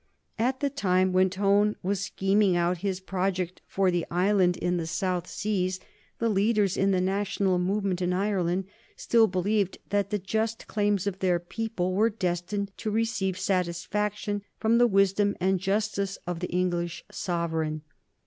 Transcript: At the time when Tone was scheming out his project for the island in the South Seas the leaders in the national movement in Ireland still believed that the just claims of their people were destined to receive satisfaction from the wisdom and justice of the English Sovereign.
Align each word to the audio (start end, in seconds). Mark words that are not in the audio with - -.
At 0.39 0.61
the 0.61 0.71
time 0.71 1.13
when 1.13 1.29
Tone 1.29 1.75
was 1.83 1.99
scheming 2.03 2.55
out 2.55 2.79
his 2.79 2.99
project 2.99 3.61
for 3.67 3.91
the 3.91 4.03
island 4.09 4.57
in 4.57 4.77
the 4.77 4.87
South 4.87 5.27
Seas 5.27 5.79
the 6.17 6.27
leaders 6.27 6.75
in 6.75 6.89
the 6.89 6.99
national 6.99 7.59
movement 7.59 8.01
in 8.01 8.11
Ireland 8.11 8.65
still 8.95 9.27
believed 9.27 9.77
that 9.89 10.09
the 10.09 10.17
just 10.17 10.65
claims 10.67 11.05
of 11.05 11.19
their 11.19 11.37
people 11.37 11.93
were 11.93 12.09
destined 12.09 12.71
to 12.77 12.89
receive 12.89 13.37
satisfaction 13.37 14.41
from 14.57 14.79
the 14.79 14.87
wisdom 14.87 15.35
and 15.39 15.59
justice 15.59 16.17
of 16.25 16.39
the 16.39 16.49
English 16.49 17.05
Sovereign. 17.11 17.83